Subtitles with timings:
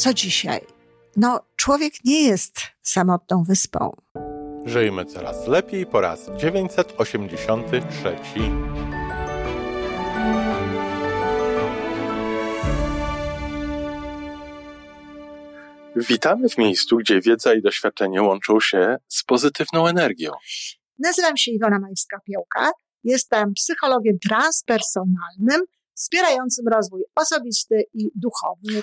[0.00, 0.60] Co dzisiaj?
[1.16, 3.96] No, człowiek nie jest samotną wyspą.
[4.64, 8.16] Żyjmy coraz lepiej po raz 983.
[15.96, 20.32] Witamy w miejscu, gdzie wiedza i doświadczenie łączą się z pozytywną energią.
[20.98, 22.70] Nazywam się Iwona Majska-Piołka.
[23.04, 25.60] Jestem psychologiem transpersonalnym,
[25.94, 28.82] wspierającym rozwój osobisty i duchowy.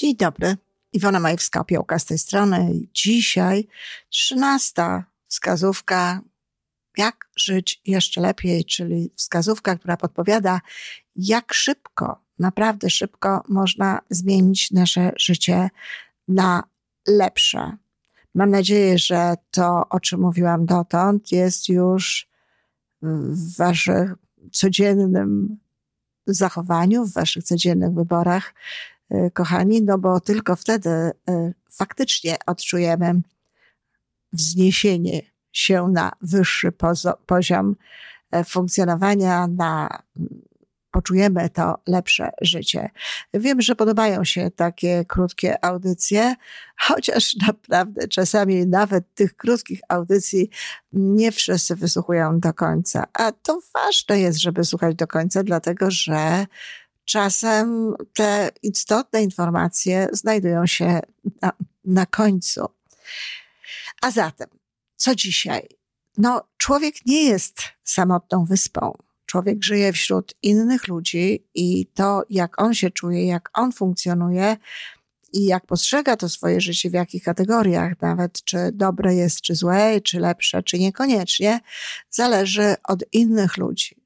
[0.00, 0.56] Dzień dobry.
[0.92, 2.70] Iwona Majewska-Opiołka z tej strony.
[2.94, 3.68] Dzisiaj
[4.10, 6.20] trzynasta wskazówka,
[6.96, 10.60] jak żyć jeszcze lepiej, czyli wskazówka, która podpowiada,
[11.16, 15.70] jak szybko, naprawdę szybko można zmienić nasze życie
[16.28, 16.62] na
[17.08, 17.76] lepsze.
[18.34, 22.28] Mam nadzieję, że to, o czym mówiłam dotąd, jest już
[23.02, 24.14] w waszych
[24.52, 25.58] codziennym
[26.26, 28.54] zachowaniu, w waszych codziennych wyborach,
[29.32, 31.12] kochani, no bo tylko wtedy y,
[31.70, 33.20] faktycznie odczujemy
[34.32, 35.20] wzniesienie
[35.52, 36.72] się na wyższy
[37.26, 37.76] poziom
[38.30, 40.02] e, funkcjonowania, na
[40.90, 42.90] poczujemy to lepsze życie.
[43.34, 46.34] Wiem, że podobają się takie krótkie audycje,
[46.78, 50.50] chociaż naprawdę czasami nawet tych krótkich audycji
[50.92, 53.04] nie wszyscy wysłuchują do końca.
[53.12, 56.46] A to ważne jest, żeby słuchać do końca, dlatego że
[57.10, 61.00] czasem te istotne informacje znajdują się
[61.42, 61.52] na,
[61.84, 62.66] na końcu.
[64.02, 64.48] A zatem,
[64.96, 65.68] co dzisiaj?
[66.18, 68.92] No, człowiek nie jest samotną wyspą
[69.30, 74.56] człowiek żyje wśród innych ludzi i to, jak on się czuje, jak on funkcjonuje
[75.32, 80.00] i jak postrzega to swoje życie, w jakich kategoriach, nawet czy dobre jest, czy złe,
[80.00, 81.60] czy lepsze, czy niekoniecznie,
[82.10, 83.99] zależy od innych ludzi.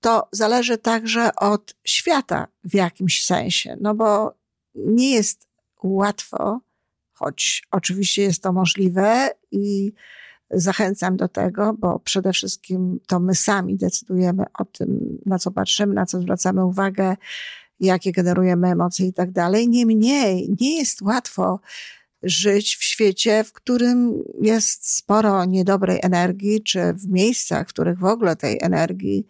[0.00, 4.34] To zależy także od świata w jakimś sensie, no bo
[4.74, 5.48] nie jest
[5.82, 6.60] łatwo,
[7.12, 9.92] choć oczywiście jest to możliwe i
[10.50, 15.94] zachęcam do tego, bo przede wszystkim to my sami decydujemy o tym, na co patrzymy,
[15.94, 17.16] na co zwracamy uwagę,
[17.80, 19.68] jakie generujemy emocje i tak dalej.
[19.68, 21.60] Niemniej nie jest łatwo
[22.22, 28.04] żyć w świecie, w którym jest sporo niedobrej energii, czy w miejscach, w których w
[28.04, 29.26] ogóle tej energii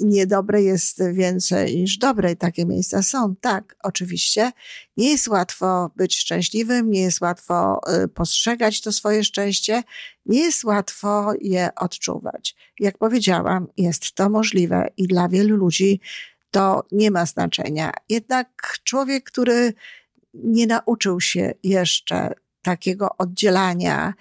[0.00, 3.36] niedobre jest więcej niż dobre takie miejsca są.
[3.40, 4.52] Tak, oczywiście.
[4.96, 9.82] Nie jest łatwo być szczęśliwym, nie jest łatwo y, postrzegać to swoje szczęście,
[10.26, 12.56] nie jest łatwo je odczuwać.
[12.80, 16.00] Jak powiedziałam, jest to możliwe i dla wielu ludzi
[16.50, 17.92] to nie ma znaczenia.
[18.08, 19.72] Jednak człowiek, który
[20.34, 24.14] nie nauczył się jeszcze takiego oddzielania,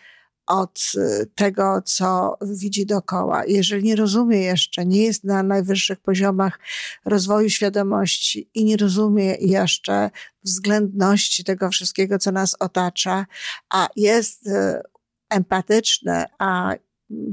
[0.47, 3.45] od y, tego, co widzi dookoła.
[3.45, 6.59] Jeżeli nie rozumie jeszcze, nie jest na najwyższych poziomach
[7.05, 10.09] rozwoju świadomości i nie rozumie jeszcze
[10.43, 13.25] względności tego wszystkiego, co nas otacza,
[13.69, 14.81] a jest y,
[15.29, 16.73] empatyczny, a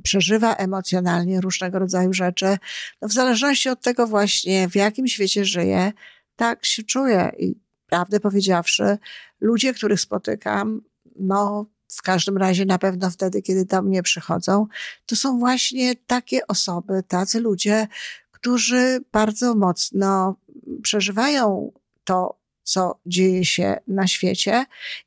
[0.03, 2.59] przeżywa emocjonalnie różnego rodzaju rzeczy,
[3.03, 5.92] no w zależności od tego właśnie, w jakim świecie żyje,
[6.37, 7.32] tak się czuje.
[7.38, 7.54] I
[7.87, 8.98] prawdę powiedziawszy,
[9.41, 10.81] ludzie, których spotykam,
[11.16, 14.67] no, w każdym razie na pewno wtedy, kiedy do mnie przychodzą,
[15.06, 17.87] to są właśnie takie osoby, tacy ludzie,
[18.31, 20.37] którzy bardzo mocno
[20.83, 21.73] przeżywają
[22.05, 24.65] to, co dzieje się na świecie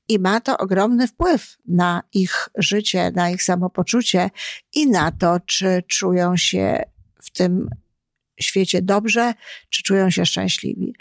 [0.09, 4.29] i ma to ogromny wpływ na ich życie, na ich samopoczucie
[4.73, 6.83] i na to, czy czują się
[7.21, 7.69] w tym
[8.39, 9.33] świecie dobrze,
[9.69, 10.94] czy czują się szczęśliwi.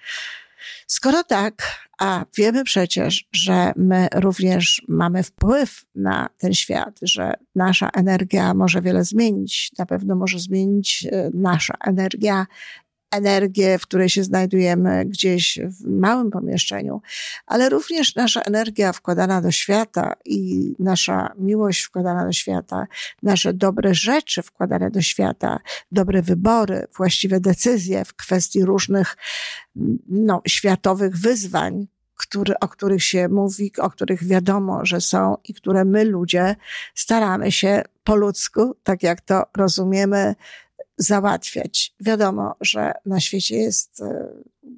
[0.86, 7.88] Skoro tak, a wiemy przecież, że my również mamy wpływ na ten świat, że nasza
[7.88, 12.46] energia może wiele zmienić, na pewno może zmienić e, nasza energia
[13.12, 17.02] energię, w której się znajdujemy gdzieś w małym pomieszczeniu,
[17.46, 22.86] ale również nasza energia wkładana do świata i nasza miłość wkładana do świata,
[23.22, 25.58] nasze dobre rzeczy wkładane do świata,
[25.92, 29.16] dobre wybory, właściwe decyzje w kwestii różnych
[30.08, 35.84] no, światowych wyzwań, który, o których się mówi, o których wiadomo, że są i które
[35.84, 36.56] my ludzie
[36.94, 40.34] staramy się po ludzku, tak jak to rozumiemy,
[40.96, 41.94] załatwiać.
[42.00, 44.28] Wiadomo, że na świecie jest e,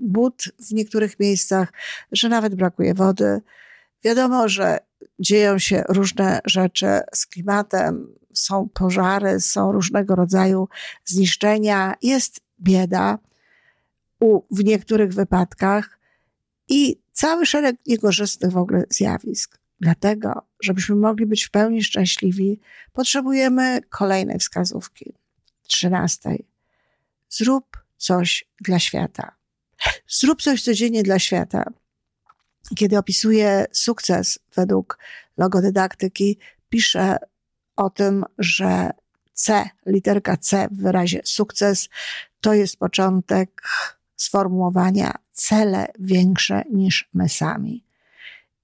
[0.00, 1.72] wód w niektórych miejscach,
[2.12, 3.40] że nawet brakuje wody.
[4.04, 4.78] Wiadomo, że
[5.18, 10.68] dzieją się różne rzeczy z klimatem, są pożary, są różnego rodzaju
[11.04, 13.18] zniszczenia, jest bieda
[14.20, 15.98] u, w niektórych wypadkach
[16.68, 19.58] i cały szereg niekorzystnych w ogóle zjawisk.
[19.80, 22.60] Dlatego, żebyśmy mogli być w pełni szczęśliwi,
[22.92, 25.14] potrzebujemy kolejnej wskazówki,
[25.68, 26.46] trzynastej.
[27.28, 29.36] Zrób coś dla świata.
[30.08, 31.64] Zrób coś codziennie dla świata.
[32.76, 34.98] Kiedy opisuję sukces według
[35.36, 36.38] logodydaktyki,
[36.68, 37.16] piszę
[37.76, 38.90] o tym, że
[39.32, 41.88] C, literka C w wyrazie sukces,
[42.40, 43.62] to jest początek
[44.16, 47.84] sformułowania cele większe niż my sami.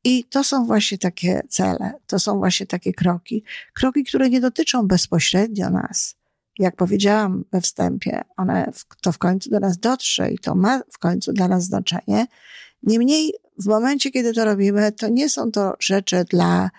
[0.05, 4.87] I to są właśnie takie cele, to są właśnie takie kroki, kroki, które nie dotyczą
[4.87, 6.17] bezpośrednio nas.
[6.61, 10.99] Jak powiedziałam we wstępie, one to w końcu do nas dotrze i to ma w
[10.99, 12.27] końcu dla nas znaczenie.
[12.83, 16.71] Niemniej w momencie, kiedy to robimy, to nie są to rzeczy dla,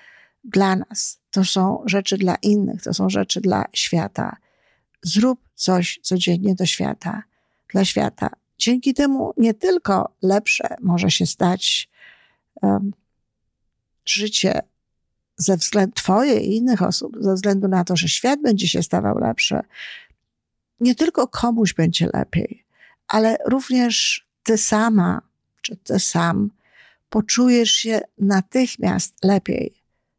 [0.44, 4.38] dla nas, to są rzeczy dla innych, to są rzeczy dla świata.
[5.02, 7.24] Zrób coś codziennie do świata,
[7.74, 8.30] dla świata.
[8.58, 11.90] Dzięki temu nie tylko lepsze może się stać
[12.62, 12.92] um,
[14.06, 14.62] życie
[15.42, 19.18] ze względu Twoje i innych osób, ze względu na to, że świat będzie się stawał
[19.18, 19.60] lepszy,
[20.80, 22.64] nie tylko komuś będzie lepiej,
[23.08, 25.22] ale również Ty sama,
[25.62, 26.52] czy Ty sam
[27.10, 29.74] poczujesz się natychmiast lepiej.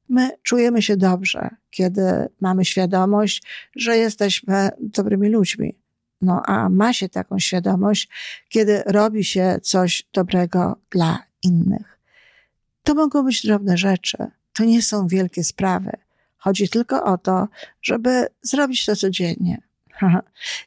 [0.08, 2.02] My czujemy się dobrze, kiedy
[2.40, 3.42] mamy świadomość,
[3.76, 5.74] że jesteśmy dobrymi ludźmi.
[6.20, 8.08] No a ma się taką świadomość,
[8.48, 11.98] kiedy robi się coś dobrego dla innych.
[12.82, 14.16] To mogą być drobne rzeczy,
[14.52, 15.90] to nie są wielkie sprawy.
[16.36, 17.48] Chodzi tylko o to,
[17.82, 19.62] żeby zrobić to codziennie.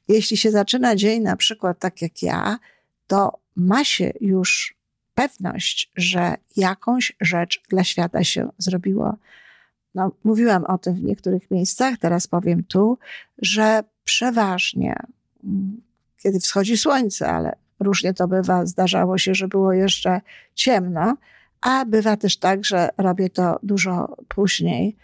[0.07, 2.59] Jeśli się zaczyna dzień na przykład tak jak ja,
[3.07, 4.75] to ma się już
[5.13, 9.17] pewność, że jakąś rzecz dla świata się zrobiło.
[9.95, 12.97] No, mówiłam o tym w niektórych miejscach, teraz powiem tu,
[13.37, 14.95] że przeważnie,
[15.43, 15.81] mm,
[16.17, 20.21] kiedy wschodzi słońce, ale różnie to bywa, zdarzało się, że było jeszcze
[20.53, 21.17] ciemno,
[21.61, 24.97] a bywa też tak, że robię to dużo później.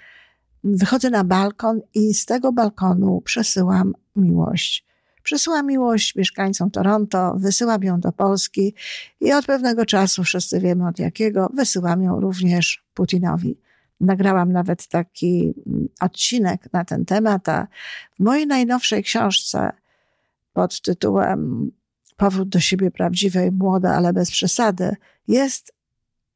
[0.64, 4.86] Wychodzę na balkon i z tego balkonu przesyłam miłość.
[5.24, 8.76] Przesyłam miłość mieszkańcom Toronto, wysyłam ją do Polski
[9.20, 13.58] i od pewnego czasu, wszyscy wiemy od jakiego, wysyłam ją również Putinowi.
[14.00, 17.68] Nagrałam nawet taki mm, odcinek na ten temat, a
[18.20, 19.72] w mojej najnowszej książce
[20.54, 21.72] pod tytułem
[22.18, 24.96] Powrót do siebie prawdziwej, młoda, ale bez przesady,
[25.28, 25.74] jest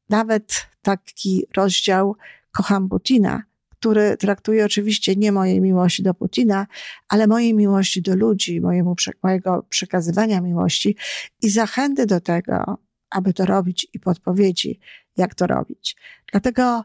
[0.08, 2.16] nawet taki rozdział
[2.50, 6.66] Kocham Putina, który traktuje oczywiście nie mojej miłości do Putina,
[7.08, 10.96] ale mojej miłości do ludzi, mojemu, mojego przekazywania miłości
[11.42, 12.78] i zachęty do tego,
[13.10, 14.80] aby to robić i podpowiedzi,
[15.16, 15.96] jak to robić.
[16.32, 16.84] Dlatego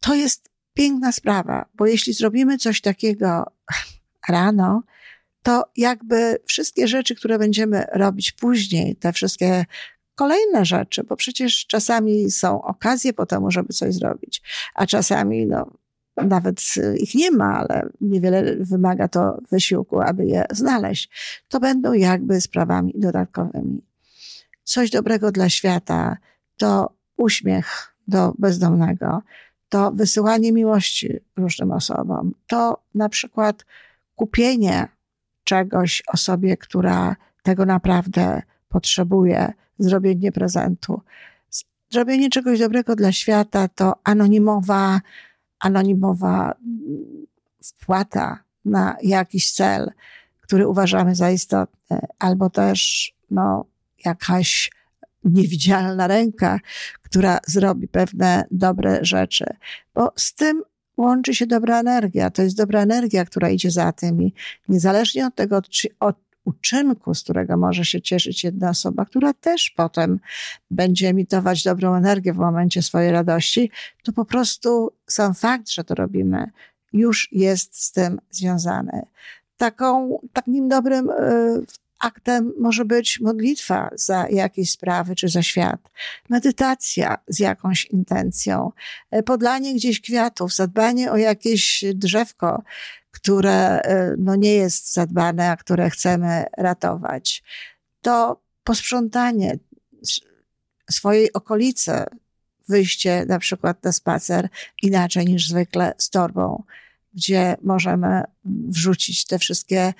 [0.00, 3.44] to jest piękna sprawa, bo jeśli zrobimy coś takiego
[4.28, 4.82] rano,
[5.42, 9.64] to jakby wszystkie rzeczy, które będziemy robić później, te wszystkie
[10.14, 14.42] kolejne rzeczy, bo przecież czasami są okazje po temu, żeby coś zrobić,
[14.74, 15.70] a czasami no,
[16.16, 16.60] nawet
[16.96, 21.10] ich nie ma, ale niewiele wymaga to wysiłku, aby je znaleźć.
[21.48, 23.82] To będą jakby sprawami dodatkowymi.
[24.64, 26.16] Coś dobrego dla świata
[26.56, 29.22] to uśmiech do bezdomnego,
[29.68, 33.64] to wysyłanie miłości różnym osobom, to na przykład
[34.14, 34.88] kupienie
[35.44, 41.00] czegoś osobie, która tego naprawdę potrzebuje, zrobienie prezentu.
[41.90, 45.00] Zrobienie czegoś dobrego dla świata to anonimowa,
[45.60, 46.54] anonimowa
[47.62, 49.90] wpłata na jakiś cel,
[50.40, 53.64] który uważamy za istotny, albo też no,
[54.04, 54.70] jakaś
[55.24, 56.60] niewidzialna ręka,
[57.02, 59.44] która zrobi pewne dobre rzeczy,
[59.94, 60.62] bo z tym
[60.96, 62.30] łączy się dobra energia.
[62.30, 64.32] To jest dobra energia, która idzie za tym i
[64.68, 69.70] niezależnie od tego, czy, od uczynku, z którego może się cieszyć jedna osoba, która też
[69.70, 70.20] potem
[70.70, 73.70] będzie emitować dobrą energię w momencie swojej radości,
[74.02, 76.50] to po prostu sam fakt, że to robimy,
[76.92, 79.02] już jest z tym związany.
[79.56, 81.64] Taką, takim dobrym y,
[81.98, 85.90] aktem może być modlitwa za jakieś sprawy czy za świat,
[86.28, 88.72] medytacja z jakąś intencją,
[89.16, 92.62] y, podlanie gdzieś kwiatów, zadbanie o jakieś drzewko,
[93.14, 97.42] które e, no, nie jest zadbane, a które chcemy ratować.
[98.00, 99.58] To posprzątanie
[100.90, 101.92] swojej okolicy,
[102.68, 104.48] wyjście na przykład na spacer
[104.82, 106.62] inaczej niż zwykle z torbą,
[107.14, 109.94] gdzie możemy wrzucić te wszystkie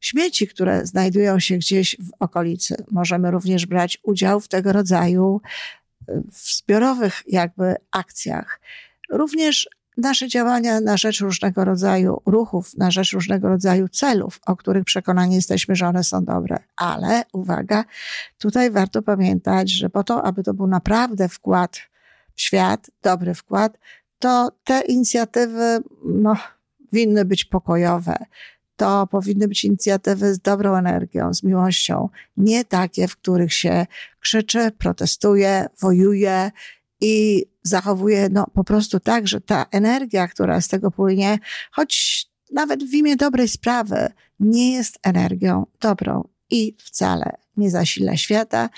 [0.00, 2.84] śmieci, które znajdują się gdzieś w okolicy.
[2.90, 5.40] Możemy również brać udział w tego rodzaju
[6.32, 8.60] w zbiorowych jakby akcjach.
[9.10, 9.68] Również
[10.00, 15.34] nasze działania na rzecz różnego rodzaju ruchów, na rzecz różnego rodzaju celów, o których przekonani
[15.34, 16.56] jesteśmy, że one są dobre.
[16.76, 17.84] Ale uwaga,
[18.38, 21.80] tutaj warto pamiętać, że po to, aby to był naprawdę wkład
[22.34, 23.78] w świat, dobry wkład,
[24.18, 26.36] to te inicjatywy no,
[26.92, 28.16] winny być pokojowe.
[28.76, 33.86] To powinny być inicjatywy z dobrą energią, z miłością, nie takie, w których się
[34.20, 36.50] krzyczy, protestuje, wojuje
[37.00, 41.38] i zachowuje no, po prostu tak, że ta energia, która z tego płynie,
[41.72, 44.08] choć nawet w imię dobrej sprawy,
[44.40, 48.68] nie jest energią dobrą i wcale nie zasila świata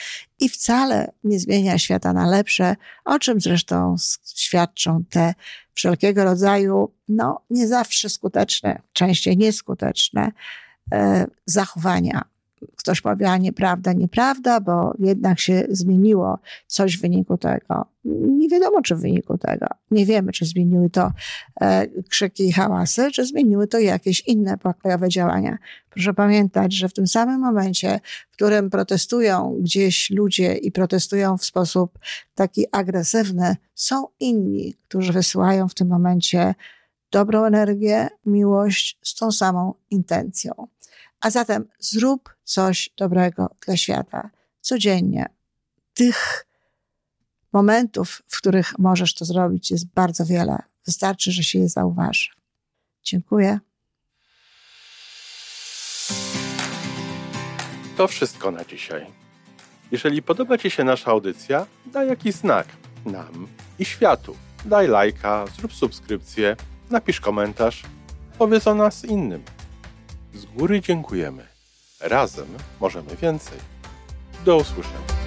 [0.41, 3.97] i wcale nie zmienia świata na lepsze, o czym zresztą
[4.35, 5.35] świadczą te
[5.75, 10.33] wszelkiego rodzaju, no nie zawsze skuteczne, częściej nieskuteczne
[10.93, 12.25] e, zachowania
[12.77, 17.87] ktoś powie, a nieprawda, nieprawda, bo jednak się zmieniło coś w wyniku tego.
[18.05, 19.67] Nie wiadomo, czy w wyniku tego.
[19.91, 21.13] Nie wiemy, czy zmieniły to
[21.61, 25.59] e, krzyki i hałasy, czy zmieniły to jakieś inne pokojowe działania.
[25.91, 28.01] Proszę pamiętać, że w tym samym momencie,
[28.31, 31.99] w którym protestują gdzieś ludzie i protestują w sposób
[32.35, 36.55] taki agresywny, są inni, którzy wysyłają w tym momencie
[37.13, 40.53] dobrą energię, miłość z tą samą intencją.
[41.23, 45.27] A zatem zrób coś dobrego dla świata codziennie.
[45.95, 46.47] Tych
[47.53, 50.63] momentów, w których możesz to zrobić, jest bardzo wiele.
[50.87, 52.31] Wystarczy, że się je zauważy.
[53.03, 53.59] Dziękuję.
[57.97, 59.07] To wszystko na dzisiaj.
[59.93, 62.67] Jeżeli podoba Ci się nasza audycja, daj jakiś znak
[63.05, 63.47] nam
[63.79, 64.37] i światu.
[64.65, 66.57] Daj lajka, zrób subskrypcję,
[66.91, 67.83] napisz komentarz,
[68.39, 69.43] powiedz o nas innym.
[70.35, 71.47] Z góry dziękujemy.
[72.01, 72.47] Razem
[72.81, 73.59] możemy więcej.
[74.45, 75.22] Do usłyszenia.